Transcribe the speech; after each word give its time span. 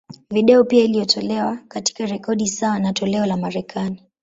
Video 0.31 0.63
pia 0.63 0.83
iliyotolewa, 0.83 1.57
katika 1.67 2.05
rekodi 2.05 2.47
sawa 2.47 2.79
na 2.79 2.93
toleo 2.93 3.25
la 3.25 3.37
Marekani. 3.37 4.03